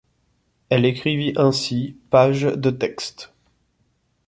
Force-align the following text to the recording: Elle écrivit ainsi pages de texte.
Elle 0.69 0.85
écrivit 0.85 1.33
ainsi 1.35 1.95
pages 2.09 2.41
de 2.55 2.71
texte. 2.71 3.33